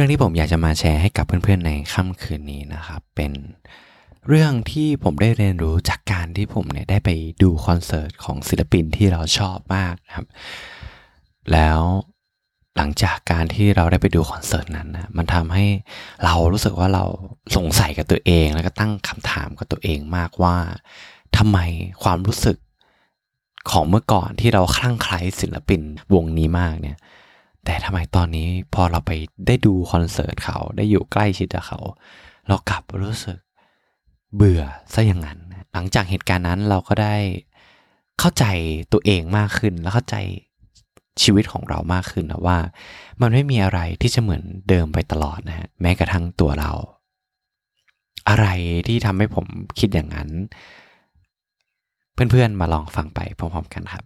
[0.00, 3.32] รื่องที่ผมอยากจะมาแชร์ให้กับเพื่อนๆในค่ำคืนนี้นะครับ เป็น
[4.28, 7.10] เรื่องที่ผมได้เรียนรู้จากการที่ผมเนี่ยได้ไป
[7.42, 10.26] ดูคอนเสิร์ตของศิลปินที่เราชอบมากครับ
[11.52, 11.80] แล้ว
[12.76, 15.66] หลังจากการที่เราได้ไปดูคอนเสิร์ตนั้นนะมันทำให้
[16.24, 17.04] เรารู้สึกว่าเรา
[17.56, 20.56] สงสัยกับตัวเอง แล้วก็ตั้งคำถามกับตัวเองมากว่า
[21.36, 21.58] ทำไม
[22.02, 22.56] ความรู้สึก
[23.70, 25.80] ของเมื่อก่อนที่เราคลั่งไคล้ศิลปิน
[26.14, 26.98] วงนี้มากเนี่ย
[27.68, 29.12] แต่ทำไมตอนนี้พอเราไป
[29.46, 31.80] ได้ดูคอนเสิร์ตเขาได้อยู่ใกล้ชิดกับเขา
[32.48, 33.38] เรากลับรู้สึก
[34.34, 34.62] เบื่อ
[34.94, 35.38] ซะอย่างนั้น
[35.72, 37.16] หลังจากเหตุการณ์นั้นเราก็ได้
[38.18, 38.44] เข้าใจ
[38.92, 40.16] ตัวเองมากขึ้น แล้วเข้าใจ
[41.22, 42.58] ชีวิตของเรามากขึ้นนะว่า
[43.20, 46.72] มันไม่มีอะไรที่จะเหมือนเดิมไปตลอดนะฮะแม้กระทั่งตัวเรา
[48.28, 48.46] อะไร
[48.86, 49.46] ที่ทำให้ผม
[49.78, 50.28] คิดอย่างนั้น
[52.14, 54.04] เพื่อนๆมาลองฟังไปพร้อมๆกันครับ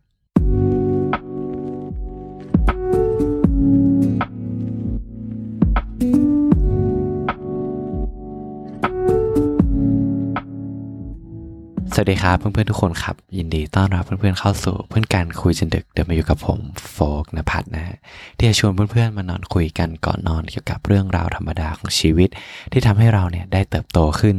[11.94, 16.58] สวัสดีครับเพื่อนๆทุกคนครับ ยินดีต้อนรับเพื่อนๆเข้าสู่เพื่อนการคุยจนดึกเดินมาอยู่กับผม
[16.92, 17.96] โฟกนภัทรนะฮะ
[18.36, 22.28] ที่จะชวนเพื่อนๆมานอนคุยกันก่อนนอนเกี่ยวกับเรื่องราวธรรมดาของชีวิต
[22.72, 24.36] ที่ทำให้เราเนี่ยได้เติบโตขึ้น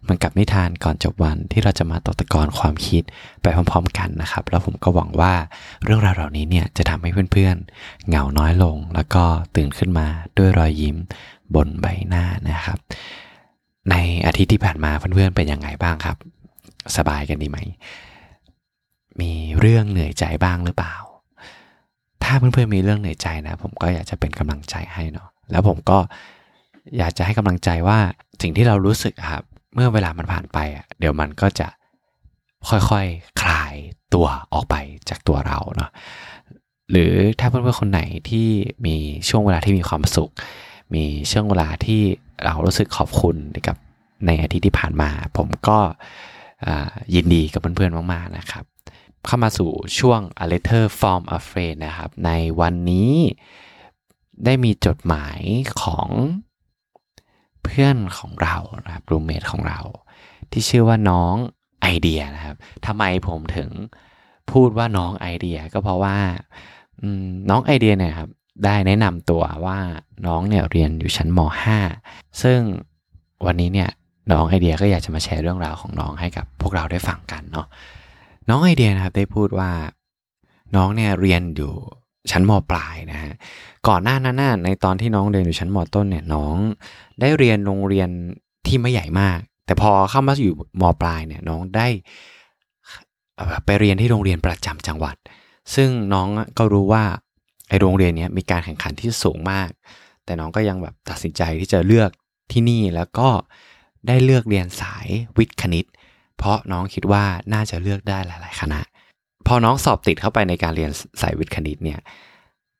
[0.00, 3.02] เหมือนกับนิทานก่อนจบวันที่เราจะมาตกตะกอนความคิด
[3.42, 5.34] ไปพร้อมๆกันนะครับ แล้วผมก็หวังว่า
[5.84, 9.24] เรื่องราวเหล่านี้เนี่ยจะทำให้เพื่อนๆเหงาน้อยลง แล้วก็
[9.56, 10.06] ตื่นขึ้นมา
[10.38, 10.96] ด้วยรอยยิ้ม
[11.54, 12.78] บนใบหน้านะครับ
[13.90, 13.94] ใน
[14.26, 16.16] อาทิตย์ที่ผ่านมาเพื่อนๆเป็นยังไงบ้างครับ
[16.96, 17.58] สบายกันดีไหม
[19.20, 20.94] มีเรื่องเหนื่อยใจบ้างหรือเปล่า
[22.22, 25.98] ถ้าเพื่อนๆมีเรื่องเหนื่อยใจนะ ผมก็อยากจะเป็นกำลังใจให้เนาะแล้วผมก็
[26.98, 27.98] อยากจะให้กำลังใจว่า
[28.42, 31.68] สิ่งที่เรารู้สึกครับ เมื่อเวลามันผ่านไปอะเดี๋ยวมันก็จะ
[32.68, 32.92] ค่อยๆค
[33.40, 33.74] คลาย
[34.14, 34.74] ตัวออกไป
[35.08, 35.90] จากตัวเราเนาะ
[36.90, 38.48] หรือถ้าเพื่อนๆคนไหนที่
[38.86, 38.96] มี
[39.28, 40.32] ช่วงเวลาที่มีความสุข
[40.94, 42.02] มีช่วงเวลาที่
[42.44, 43.36] เรารู้สึกขอบคุณ
[43.66, 43.76] กับ
[44.26, 45.78] ในอาทิตย์ที่ผ่านมา ผมก็
[47.14, 48.64] ยินดีกับเพื่อนๆมากๆนะครับ
[49.26, 52.30] เข้ามาสู่ช่วง a letter from a friend นะครับ ใน
[52.60, 53.14] วันนี้
[54.44, 55.40] ได้มีจดหมาย
[55.82, 56.08] ของ
[57.64, 59.80] เพื่อนของเรานะครับรูเมทของเรา
[60.50, 61.34] ที่ชื่อว่าน้อง
[61.82, 62.56] ไอเดียนะครับ
[62.86, 63.70] ทำไมผมถึง
[64.52, 66.16] พูดว่าน้องไอเดีย ก็เพราะว่า
[67.48, 68.30] น้องไอเดียเนี่ยครับ
[68.64, 69.78] ได้แนะนำตัวว่า
[70.26, 71.38] น้องเนี่ยเรียนอยู่ชั้นม
[71.90, 72.60] .5 ซึ่ง
[73.46, 73.90] วันนี้เนี่ย
[74.32, 77.66] น้องไอเดียก็อยากจะมาแชร์เรื่องราวของน้องให้กับพวกเราได้ฟังกันเนาะ
[78.48, 79.70] น้องไอเดียนะครับได้พูดว่า
[80.76, 81.72] น้องเนี่ยเรียนอยู่
[82.30, 83.32] ชั้นมปลายนะฮะ
[83.88, 86.56] ก่อนหน้านั้นในตอนที่น้องเรียนอยู่ชั้นมต้นเนี่ยน้อง
[87.20, 88.08] ได้เรียนโรงเรียน
[88.66, 91.86] ที่ไม่ใหญ่มาก แต่พอเข้ามาอยู่มปลายเนี่ยน้องได้
[93.64, 95.16] ไปเรียนที่โรงเรียนประจำจังหวัด
[95.74, 96.28] ซึ่งน้อง
[96.58, 97.04] ก็รู้ว่า
[97.68, 99.68] ไอโรงเรียนนี้มีการแข่งขันที่สูงมาก
[100.24, 102.10] แต่น้องก็ยังแบบตัดสินใจที่จะเลือก
[102.52, 103.28] ที่นี่แล้วก็
[104.06, 105.06] ได้เลือกเรียนสาย
[105.38, 105.86] วิทย์คณิต
[106.38, 108.80] เพราะน้องคิดว่าน่าจะเลือกได้หลาย ๆ คณะ
[109.46, 110.90] พอน้องสอบติดเข้าไปในการเรียน
[111.20, 112.00] สายวิทย์คณิตเนี่ย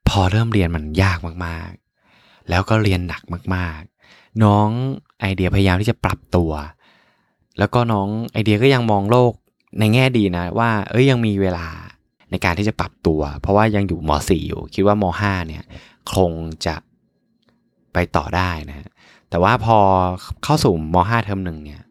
[0.09, 1.71] พอเริ่มเรียนมันยากมาก
[2.11, 3.23] ๆ แล้วก็เรียนหนัก
[3.55, 3.81] มาก
[4.13, 4.69] ๆ น้อง
[5.21, 6.53] ไอเดียพยายามที่จะปรับตัว
[7.59, 9.33] แล้วก็น้องไอเดียก็ยังมองโลก
[9.79, 11.67] ในแง่ดีนะ ว่าเอ้ยยังมีเวลา
[12.31, 15.65] ในการที่จะปรับตัว เพราะว่ายังอยู่ม .4 อยู่ คิดว่าม .5 เนี่ย
[16.15, 16.33] คง
[16.67, 16.77] จะ
[17.93, 18.89] ไปต่อได้นะ
[19.31, 19.79] แต่ว่าพอ
[20.45, 21.83] เข้าสู่ม .5 เทอมหนึ่งเนี่ย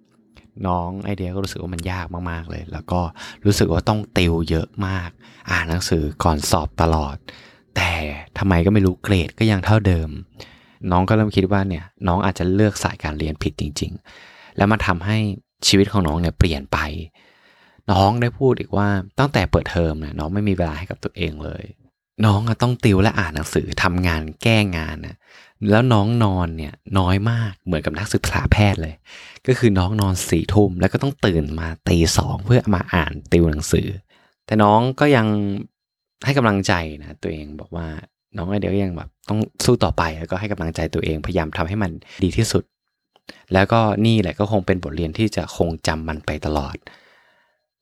[0.67, 3.01] น้องไอเดียก็รู้สึกว่ามันยากมาก ๆ เลย แล้วก็
[3.45, 5.09] รู้สึกว่าต้องติวเยอะมาก
[5.51, 7.15] อ่านหนังสือก่อนสอบตลอด
[7.75, 7.91] แต่
[8.37, 10.09] ทำไมก็ไม่รู้เกรดก็ยังเท่าเดิม
[10.91, 13.91] น้องก็เริ่มคิดว่าเนี่ยน้องอาจจะเลือกสายการเรียนผิดจริง
[14.23, 15.17] ๆ แล้วมาทำให้
[15.67, 16.77] ชีวิตของน้องเนี่ยเปลี่ยนไป
[17.91, 18.87] น้องได้พูดอีกว่า
[19.19, 21.63] ตั้งแต่เปิดเทอมเนี่ยน้องไม่มีเวลาให้กับตัวเองเลย
[22.25, 25.17] น้องต้องติวและอ่านหนังสือทำงานแก้งานนะ
[25.69, 28.95] แล้วน้องนอนเนี่ยน้อยมากเหมือนกับนักศึกษาแพทย์เลย
[29.47, 33.87] ก็คือน้องนอนสี่ทุ่มแล้วก็ต้องตื่นมาตีสองเพื่อมาอ่านติวหนังสือ
[34.45, 35.27] แต่น้องก็ยัง
[36.25, 37.87] ให้กำลังใจนะตัวเองบอกว่า
[38.37, 41.91] น้องไอเดียก็ยังแบบต้องสู้ต่อไปแล้วก็ให้กำลังใจตัวเองพยายามทำให้มัน
[42.23, 42.63] ดีที่สุด
[43.53, 46.75] แล้วก็นี่แหละก็คงเป็นบทเรียนที่จะคงจำมันไปตลอด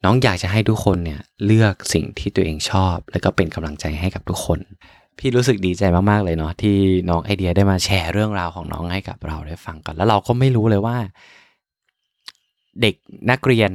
[0.03, 4.59] น้องอยากจะให้ทุกคนเนี่ยเลือกสิ่งที่ตัวเองชอบ แล้วก็เป็นกำลังใจให้กับทุกคน
[5.17, 6.75] พี่รู้สึกดีใจมากๆเลยเนาะที่
[7.09, 10.97] น้องไอเดียได้มาแชร์เรื่องราวของน้องให้กับเราได้ฟังกัน แล้วเราก็ไม่รู้เลยว่า
[12.81, 12.95] เด็ก
[13.31, 13.71] นักเรียน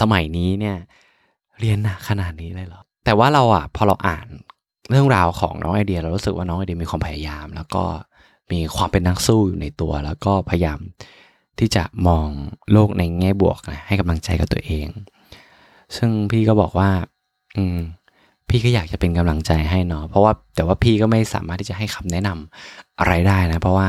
[0.00, 0.76] สมัยนี้เนี่ย
[1.60, 4.26] เรียนหนักขนาดนี้เลยเหรอแต่ว่าเราอะพอเราอ่าน
[4.90, 7.84] เรื่องราวของน้องไอเดีย เรารู้สึกว่าน้องไอเดียมีความพยายาม แล้วก็
[8.52, 10.78] มีความเป็นนักสู้อยู่ในตัว แล้วก็พยายาม
[11.58, 12.28] ที่จะมอง
[12.72, 14.88] โลกในแง่บวกนะให้กำลังใจกับตัวเอง
[15.96, 16.90] ซึ่งพี่ก็บอกว่า
[17.56, 17.78] อืม
[18.48, 23.88] พี่ก็อยากจะเป็นกำลังใจให้เนาะเพราะว่าแต่ว่าพี่ก็ไม่สามารถที่จะให้คำแนะนำอะไรได้นะ เพราะว่า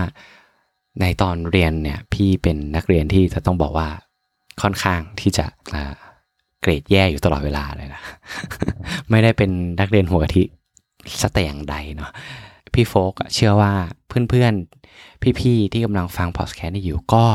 [1.02, 3.88] ในตอนเรียนเนี่ย พี่เป็นนักเรียนที่จะต้องบอกว่า
[4.62, 5.46] ค่อนข้างที่จะ
[6.62, 8.02] เกรดแย่อยู่ตลอดเวลาเลยนะ
[9.10, 9.50] ไม่ได้เป็น
[9.80, 10.44] นักเรียนหัวกะทิ
[11.22, 12.12] สแต่อย่างใดเนาะ
[12.78, 13.74] พี่โฟกเชื่อว่า
[14.08, 17.26] เพื่อนๆ พี่ๆ ที่กำลังฟังพอดแคสต์นี้อยู่ก็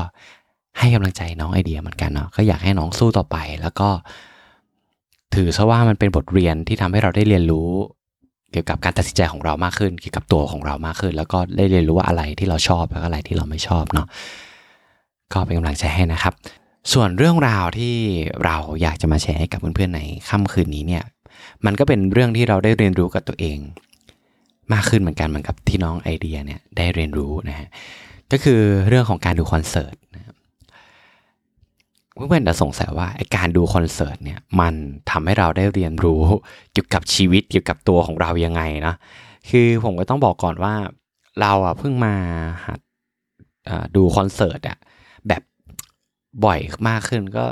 [0.78, 3.88] ให้กำลังใจน้องไอเดียเหมือนกันเนาะก็อยากให้น้องสู้ต่อไป แล้วก็
[5.34, 7.70] ถือซะว่ามันเป็นบทเรียนที่ทำให้เราได้เรียนรู้
[8.52, 14.06] เกี่ยวกับการตัดสินใจของเรามากขึ้น เกี่ยวกับตัวของเรามากขึ้น แล้วก็ได้เรียนรู้ว่าอะไรที่เราชอบแล้วก็อะไรที่เราไม่ชอบเนาะ
[15.32, 16.34] ก็เป็นกำลังใจให้นะครับ
[16.92, 17.94] ส่วนเรื่องราวที่
[18.44, 21.04] เราอยากจะมาแชร์ให้กับเพื่อนๆในค่ำคืนนี้เนี่ย
[21.64, 23.58] มันก็เป็นเรื่องที่เราได้เรียนรู้กับตัวเอง
[24.72, 27.68] มากขึ้นเหมือนกันเหมือนกับที่น้องไอเดียเนี่ยได้เรียนรู้นะฮะ
[28.32, 30.22] ก็คือเรื่องของการดูคอนเสิร์ตนะ
[32.14, 34.74] เพื่อนๆจะสงสัยว่าการดูคอนเสิร์ตเนี่ยมัน
[35.10, 36.22] ทำให้เราได้เรียนรู้
[36.72, 38.94] เกี่ยวกับชีวิตเกี่ยวกับตัวของเรายังไงนะ
[39.50, 40.74] คือผมก็ต้องบอกก่อนว่า
[41.40, 42.14] เราอะเพิ่งมา
[42.66, 42.80] หัด
[43.96, 44.78] ดูคอนเสิร์ตอะ
[45.28, 45.42] แบบ
[46.44, 47.44] บ่อยมากขึ้นก็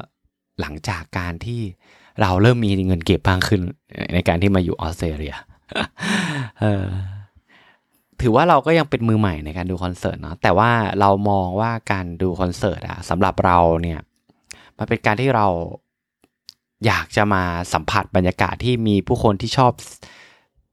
[0.60, 1.60] หลังจากการที่
[2.20, 3.60] เราเริ่มมีเงินเก็บบ้างขึ้น
[4.14, 5.34] ในการที่มาอยู่ออสเตรเลีย
[6.61, 6.87] เออ
[8.20, 10.70] ถือว่าเราก็ยังเป็นมือใหม่ในการดูคอนเสิร์ตเนาะแต่ว่า
[11.00, 14.00] เรามองว่าการดูคอนเสิร์ตอะสำหรับเราเนี่ย
[14.78, 15.46] มันเป็นการที่เรา
[16.87, 19.72] อยากจะมาสัมผัสบรรยากาศที่มีผู้คนที่ชอบ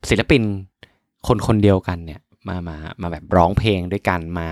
[0.10, 0.42] ศิลปิน
[1.28, 4.48] คนคนเดียวกันเนี่ยมามามาแบบร้องเพลงด้วยกันมา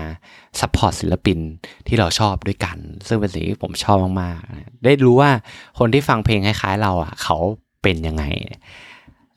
[0.60, 1.38] support ศิลปิน
[1.86, 5.30] ที่เราชอบด้วยกัน ซึ่งเป็นสิ่งที่ผมชอบมากๆได้รู้ว่า
[5.78, 7.36] คนที่ฟังเพลงคล้ายๆเราอะ เขา
[7.82, 8.24] เป็นยังไง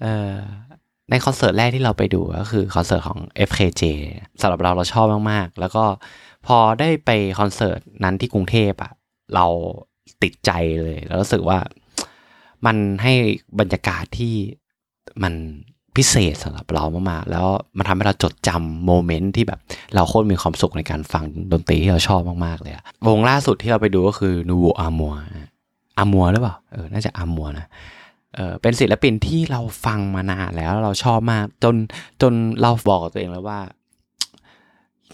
[0.02, 0.34] เออ
[1.10, 3.20] ในคอนเสิร์ตแรกที่เราไปดูก็คือคอนเสิร์ตของ
[3.50, 3.84] FKJ
[4.42, 5.84] สำหรับเราเราชอบมากๆ แล้วก็
[6.48, 7.10] พอได้ไป
[7.40, 8.92] คอนเสิร์ตนั้นที่กรุงเทพอะ
[9.36, 9.46] เรา
[10.24, 11.60] ติดใจเลย แล้วรู้สึกว่า
[12.66, 13.14] มันให้
[13.60, 14.34] บรรยากาศที่
[15.24, 15.34] มัน
[15.96, 17.48] พิเศษสำหรับเรามากๆ แล้ว
[17.78, 19.60] มันทำให้เราจดจำโมเมนต์ที่แบบ
[19.96, 22.74] เราโคตรมีความสุขในการฟังดนตรีที่เราชอบมากๆ เลย
[23.08, 25.14] วงล่าสุดที่เราไปดูก็คือนูโวอามัว
[25.98, 27.68] อามัวหรือเปล่า เออ น่าจะอามัวนะ
[28.36, 31.76] เออเป็นศิลปินที่เราฟังมานานแล้วเราชอบมาก จน
[32.22, 33.60] จนเราบอกตัวเองแล้วว่า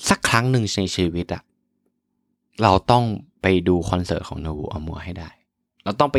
[0.10, 1.44] สักครั้งหนึ่งในชีวิตอะ
[2.64, 3.04] เราต้อง
[3.42, 5.30] ไปดูคอนเสิร์ตของโนูอามัวให้ได้
[5.84, 6.18] เราต้องไป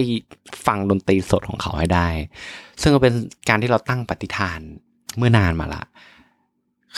[0.67, 2.09] ฟังดนตรีสดของเขาให้ได้
[2.83, 3.15] ซึ่งก็เป็น
[3.49, 4.61] การที่เราตั้งปฏิฐาน
[5.17, 5.83] เมื่อนานมาละ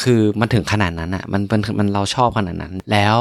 [0.03, 3.17] คือมันถึงขนาดนั้นอะมันเป็นมันเราชอบขนาดนั้น แล้ว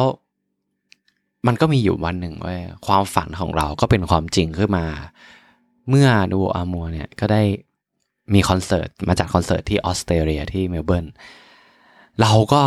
[1.47, 4.85] มันก็มีอยู่วันหนึ่งว่าความฝันของเราก็เป็นความจริงขึ้นมา
[5.89, 7.44] เมื่อดูอามัวเนี่ยก็ได้
[8.34, 11.06] มีคอนเสิร์ตมาจากคอนเสิร์ตที่ออสเตรเลียที่เมลเบิร์น
[12.22, 12.63] เราก็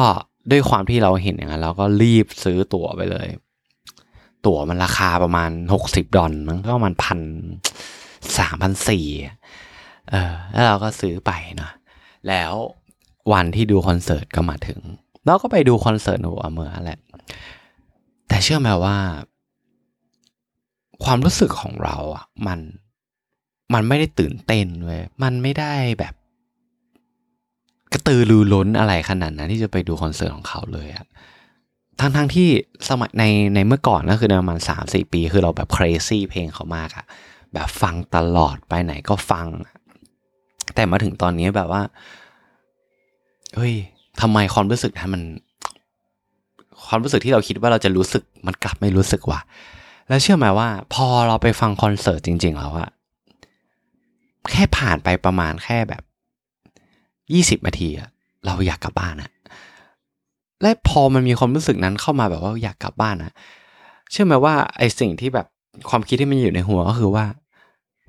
[0.51, 3.29] ด้วยความที่เราเห็นอย่างนั้นเราก็รีบซื้อตั๋วไปเลย
[4.47, 7.21] ตั๋วมันราคาประมาณหกสิบดอลมันก็ประมาณพัน
[8.39, 9.07] สามพันสี่
[10.11, 11.73] เออแล้วเราก็ซื้อไปเนาะ
[12.29, 12.53] แล้ว
[13.33, 14.81] วันที่ดูคอนเสิร์ตก็มาถึง
[15.27, 17.01] เราก็ไปดูคอนเสิร์ตหนูอเมอแหละ
[18.29, 18.97] แต่เชื่อไหมว่า
[21.05, 22.61] ความรู้สึกของเราอะ มัน
[23.75, 26.15] มันไม่ได้ตื่นเต้นเว้ยมันไม่ได้แบบ
[27.93, 31.07] กระตือรือร้นอะไรขนาดนั้นที่จะไปดูคอนเสิร์ตของเขาเลยอะ
[32.01, 32.49] ทั้งทั้งที่
[32.89, 33.25] สมัยใน
[33.55, 37.07] ในเมื่อก่อนก็คือประมาณสามสี่ปี คือเราแบบ crazy เพลงเขามากอะ
[37.53, 39.47] แบบฟังตลอดไปไหนก็ฟัง
[40.75, 41.83] แต่มาถึงตอนนี้แบบว่า
[43.55, 43.75] เฮ้ย
[44.21, 45.23] ทำไมความรู้สึกนั้นมัน
[46.87, 49.41] ความรู้สึกที่เราคิดว่าเราจะรู้สึกมันกลับไม่รู้สึกว่ะ
[50.09, 52.89] แล้วเชื่อไหมว่า พอเราไปฟังคอนเสิร์ตจริง ๆ แล้วอะ
[54.53, 56.03] แค่ผ่านไปประมาณแค่แบบ
[57.33, 58.09] ยี่สิบนาทีอะ
[58.47, 59.31] เราอยากกลับบ้านอะ
[60.63, 63.33] และพอมันมีความรู้สึกนั้นเข้ามาแบบว่าอยากกลับบ้านนะ
[64.11, 65.47] เชื่อไหมว่าไอสิ่งที่แบบ
[65.91, 67.25] ความคิดที่มันอยู่ในหัวก็คือว่า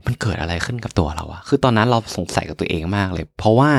[0.06, 3.70] มันเกิดอะไรขึ้นกับตัวเราอะคือตอนนั้นเราสงสัยกับตัวเองมากเลย เพราะว่า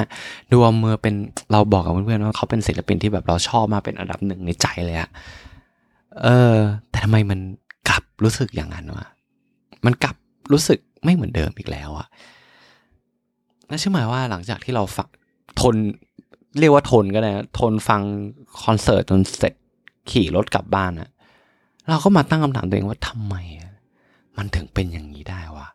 [0.51, 1.15] ดูวเมือเป็น
[1.53, 5.11] เราบอกกับเพื่อนๆว่าเขาเป็นศิลปินที่แบบเราชอบมาเป็นอันดับหนึ่งในใจเลยอะ
[6.23, 6.57] เออ
[6.91, 7.39] แต่ทำไมมัน
[7.89, 9.07] กลับรู้สึกอย่างนั้นวะ
[9.85, 10.17] มันกลับ
[10.53, 12.07] รู้สึกไม่เหมือนเดิมอีกแล้วอะ
[13.73, 15.09] นั่นชื่อหมายว่าหลังจากที่เราฝัก
[15.61, 15.77] ทน
[16.59, 18.03] เรียกว่าทนก็ได้ทนฟัง
[18.65, 19.55] คอนเสิร์ตจนเสร็จ
[20.11, 21.11] ขี่รถกลับบ้านอะ
[21.89, 23.35] เราก็มาตั้งคำถามตัวเองว่าทำไม
[24.37, 25.69] มันถึงเป็นอย่างนี้ได้วะ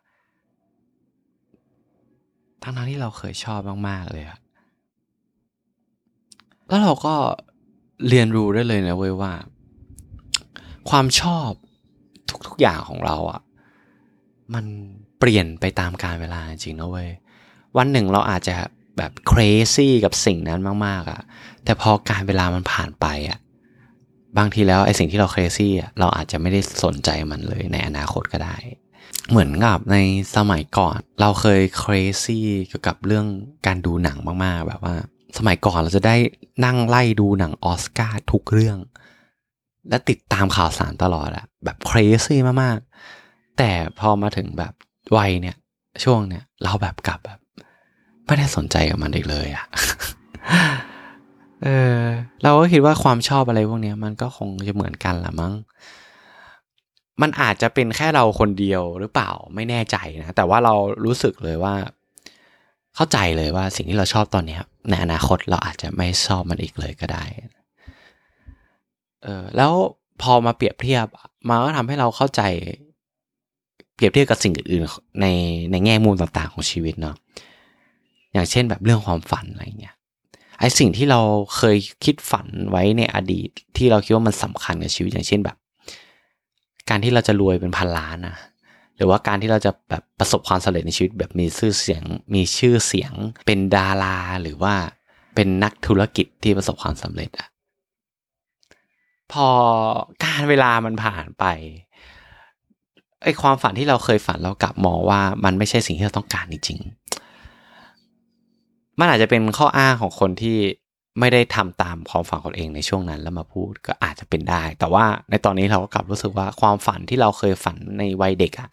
[2.62, 4.38] ทั้งนั้นที่เราเคยชอบมาก ๆ เลยอะ
[6.68, 7.14] แล้วเราก็
[8.08, 9.32] เรียนรู้ได้เลยนะเว้ยว่า
[10.90, 11.50] ความชอบ
[12.46, 13.40] ทุก ๆ อย่างของเราอะ
[14.54, 14.64] มัน
[15.18, 17.10] เปลี่ยนไปตามกาลเวลาจริงนะเว้ย
[17.76, 18.56] วันหนึ่งเราอาจจะ
[18.98, 21.20] แบบ crazy กับสิ่งนั้นมาก ๆอะ่ะ
[21.64, 23.38] แต่พอการเวลามันผ่านไปอะ่ะ
[24.38, 28.56] บางทีแล้วไอ้สิ่งที่เรา crazy อะเราอาจจะไม่ได้สนใจมันเลยในอนาคตก็ได้
[29.30, 29.96] เหมือนกับใน
[30.36, 33.26] สมัยก่อน เราเคย crazy เกี่ยวกับเรื่อง
[33.66, 34.94] การดูหนังมากๆ แบบว่า
[35.38, 36.16] สมัยก่อนเราจะได้
[36.64, 38.78] นั่งไล่ดูหนังออสการ์ทุกเรื่อง
[39.88, 44.72] และติดตามข่าวสารตลอดอะแบบ crazy มากๆ แต่พอมาถึงแบบ
[45.16, 45.56] วัยเนี่ย
[46.04, 47.38] ช่วงเนี่ยเราแบบกลับแบบ
[48.28, 49.66] ไม่ได้สนใจกับมันอีกเลยอะ
[51.62, 51.68] เอ
[52.00, 52.02] อ
[52.42, 55.54] เราก็คิดว่าความชอบอะไรพวกนี้มันก็คงจะเหมือนกันละมั้ง
[57.22, 61.74] มันอาจจะเป็นแค่เราคนเดียวหรือเปล่าไม่แน่ใจนะแต่ว่าเรารู้สึกเลยว่า
[62.94, 64.58] เข้าใจเลยว่าสิ่งที่เราชอบตอนนี้
[64.90, 67.24] ในอนาคตเราอาจจะไม่ชอบมันอีกเลยก็ได้
[69.22, 69.72] เออแล้ว
[70.22, 71.06] พอมาเปรียบเทียบ
[71.48, 72.42] มันก็ทำให้เราเข้าใจ
[73.94, 75.26] เปรียบเทียบกับสิ่งอื่นๆใน
[75.70, 77.16] ในแง่มุมต่างๆของชีวิตเนาะ
[78.32, 79.94] อย่างเช่นแบบเรื่องความฝันอะไรเงี้ย
[80.60, 81.20] ไอสิ่งที่เรา
[81.56, 85.56] เคยคิดฝันไว้ในอดีต ที่เราคิดว่ามันสำคัญกับชีวิตอย่างเช่นแบบ
[86.88, 88.36] การที่เราจะรวยเป็นพันล้านนะ
[88.96, 92.02] หรือว่าการที่เราจะแบบประสบความสำเร็จในชีวิตแบบมีชื่อเสียง
[92.34, 93.12] มีชื่อเสียง
[93.46, 94.74] เป็นดาราหรือว่า
[95.34, 97.48] เป็นนักธุรกิจที่ประสบความสำเร็จอะ
[99.32, 99.48] พอ
[100.24, 101.44] การเวลามันผ่านไป
[103.22, 106.80] ไอความฝันที่เราเคยฝันเรากลับมองว่ามันไม่ใช่สิ่งที่เราต้องการจริง
[108.98, 110.58] มันอาจจะเป็นข้ออ้างของคนที่
[111.18, 118.68] ไม่ได้ทำตามความฝันของเองในช่วงนั้นแล้วมาพูดก็อาจจะเป็นได้ แต่ว่าในตอนนี้เราก็กลับรู้สึกว่าความฝันที่เราเคยฝันในวัยเด็กอะ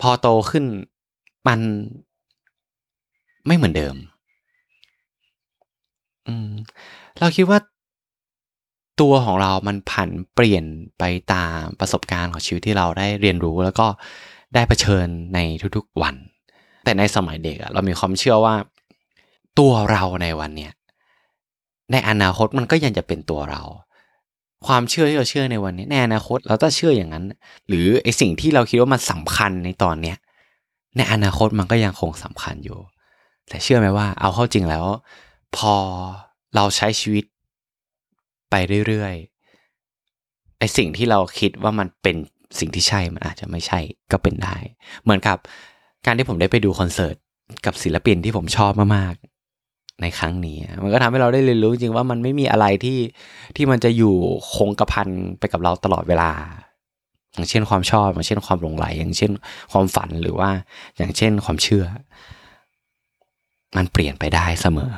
[0.00, 0.64] พอโตขึ้น
[1.48, 1.60] มัน
[3.46, 3.96] ไม่เหมือนเดิม
[6.28, 6.50] อืม
[7.18, 7.58] เราคิดว่า
[9.00, 10.64] ตัวของเรามันผันเปลี่ยน
[10.98, 13.86] ไปตามประสบการณ์ของชีวิตที่เราได้เรียนรู้แล้วก็
[14.54, 15.38] ได้เผชิญใน
[15.76, 16.14] ทุกๆวัน
[16.84, 18.54] แต่ในสมัยเด็กอะเรามีความเชื่อว่า
[19.58, 20.72] ตัวเราในวันเนี้ย
[21.92, 23.62] ในอนาคตมันก็ยังจะเป็นตัวเรา
[24.66, 27.24] ความเชื่อที่เราเชื่อในวันนี้ในอนาคตเราต้องเชื่ออย่างนั้น
[27.68, 30.16] หรือไอสิ่งที่เราคิดว่ามันสำคัญในตอนเนี้ย
[30.96, 32.78] ในอนาคตมันก็ยังคงสำคัญอยู่
[33.48, 34.86] แต่เชื่อไหมว่า เอาเข้าจริงแล้ว
[35.56, 35.74] พอ
[36.54, 37.24] เราใช้ชีวิต
[38.50, 38.54] ไป
[38.86, 42.16] เรื่อยๆไอสิ่งที่เราคิดว่ามันเป็น
[42.58, 43.80] สิ่งที่ใช่มันอาจจะไม่ใช่
[44.12, 44.56] ก็เป็นได้
[45.02, 45.38] เหมือนกับ
[46.06, 47.16] การที่ผมได้ไปดูคอนเสิร์ต
[47.66, 49.14] กับศิลปินที่ผมชอบมาก
[50.02, 52.98] ในครั้งนี้ มันก็ทำให้เราได้เรียนรู้จริงว่ามันไม่มีอะไรที่
[53.56, 54.14] ที่มันจะอยู่
[54.54, 56.30] คงกระพันไปกับเราตลอดเวลา
[57.34, 59.32] อย่างเช่นความชอบ อย่างเช่นความหลงไหล อย่างเช่น
[59.72, 60.50] ความฝันหรือว่า
[60.96, 61.84] อย่างเช่นความเชื่อ
[63.76, 64.92] มันเปลี่ยนไปได้เสมอ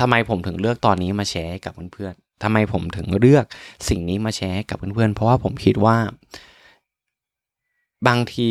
[0.00, 3.44] ทำไมผมถึงเลือกตอนนี้มาแชร์กับเพื่อนๆทำไมผมถึงเลือก
[3.88, 5.96] สิ่งนี้มาแชร์กับเพื่อนๆ เพราะว่าผมคิดว่า
[8.06, 8.48] บางที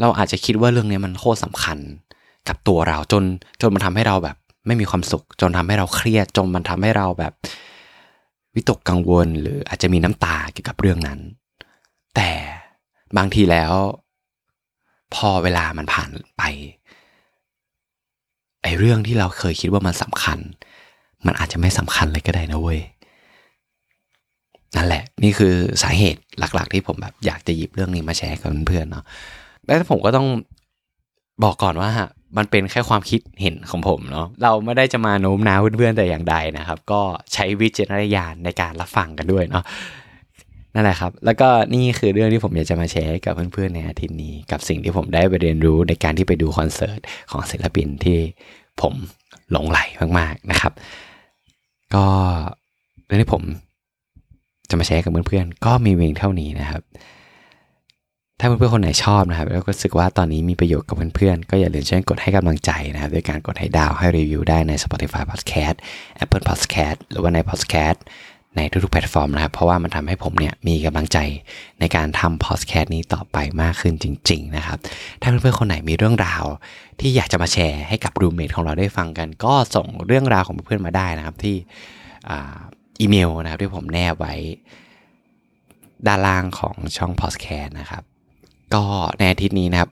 [0.00, 1.78] เราอาจจะคิดว่าเรื่องนี้มันโคตรสำคัญ
[2.48, 3.24] กับตัวเราจน
[3.60, 7.32] จนมันทำให้เราแบบ ไม่มีความสุข จนทำให้เราเครียดจนมันทำให้เราแบบ
[8.54, 11.20] วิตกกังวลหรืออาจจะมีน้ำตาเกี่ยวกับเรื่องนั้น
[12.16, 12.30] แต่
[13.16, 13.72] บางทีแล้ว
[15.14, 16.42] พอเวลามันผ่านไป
[18.62, 20.38] ไอ้เรื่องที่เราเคยคิดว่ามันสำคัญ
[21.26, 22.80] มันอาจจะไม่สำคัญเลยก็ได้นะเว้ย
[24.76, 29.04] นั่นแหละ นี่คือสาเหตุหลัก ๆ ที่ผมแบบอยากจะหยิบเรื่องนี้มาแชร์กับเพื่อนๆเนาะ
[29.64, 30.26] แล้วผมก็ต้อง
[31.44, 31.90] บอกก่อนว่า
[32.36, 37.00] มันเป็นแค่ความคิดเห็นของผมเนาะเราไม่ได้จะมาโน้มน้าวเพื่อนๆแต่อย่างใดนะครับ ก็
[37.32, 39.64] ใช้วิจารณญาณในการรับฟังกันด้วยเนาะ
[40.74, 48.18] นั่นแหละครับ แล้วก็นี่คือเรื่องที่ผมอยากจะมาแชร์กับเพื่อนๆในอาทิตย์นี้ กับสิ่งที่ผมได้ไปเรียนรู้ในการที่ไปดูคอนเสิร์ตของศิลปินที่
[48.80, 48.94] ผม
[49.50, 49.78] หลงไหล
[50.18, 50.72] มากๆนะครับ
[51.94, 52.04] ก็
[53.06, 53.42] เรื่องที่ผม
[54.70, 56.82] จะมาแชร์กับเพื่อนๆก็มีเพียงเท่านี้นะครับ
[58.42, 65.76] ถ้าเพื่อนๆคนไหนชอบนะครับ แล้วก็รู้สึกว่าตอนนี้มีประโยชน์กับเพื่อนๆ ก็อย่าลืมช่วยกดให้กำลังใจนะครับด้วยการกดให้ดาวให้รีวิวได้ใน Spotify Podcast
[66.22, 67.98] Apple Podcast หรือว่าใน Podcast
[68.56, 71.18] ในทุกๆแพลตฟอร์มนะครับ เพราะว่ามันทำให้ผมเนี่ยมีกำลังใจ
[71.80, 74.78] ในการทำพอดแคสต์นี้ต่อไปมากขึ้นจริง ๆ นะครับ
[75.20, 76.44] ถ้าเพื่อนๆคนไหนมีเรื่องราว
[77.00, 81.56] ที่อยากจะมาแชร์ให้กับรูมเมทของเราได้ฟังกัน ก็ส่งเรื่องราวของเพื่อนๆมาได้นะครับ ที่
[83.00, 84.34] อีเมลนะครับที่ผมแนบไว้
[86.06, 88.04] ด้านล่างของช่องพอดแคสต์นะครับ
[88.74, 88.82] ก็
[89.18, 89.90] ในอาทิตย์นี้นะครับ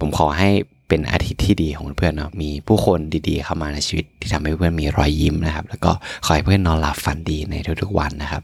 [0.00, 0.50] ผมขอให้
[0.88, 5.92] เป็นอาทิตย์ที่ดีของเพื่อนเนาะมีผู้คนดีๆเข้ามาในชีวิตที่ทำให้เพื่อนมีรอยยิ้มนะครับ แล้วก็
[6.24, 8.42] ขอให้เพื่อนนอนหลับฝันดีในทุกๆวันนะครับ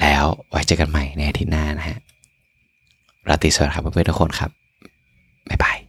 [0.00, 1.98] แล้วไว้เจอกันใหม่ในอาทิตย์หน้านะฮะ
[3.28, 4.50] ราตรีสวัสดิ์ครับเพื่อนๆทุกคนครับ
[5.50, 5.85] บ๊ายบาย